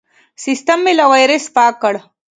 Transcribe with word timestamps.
سیستم 0.43 0.79
مې 0.83 0.93
له 0.99 1.05
وایرس 1.11 1.45
پاک 1.55 1.73
کړ. 1.81 1.95